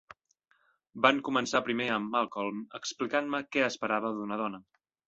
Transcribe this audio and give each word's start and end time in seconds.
Van 1.07 1.19
començar 1.27 1.61
primer 1.69 1.87
amb 1.99 2.17
Malcolm 2.17 2.65
explicant-me 2.81 3.47
què 3.55 3.67
esperava 3.71 4.15
d'una 4.19 4.43
dona. 4.45 4.65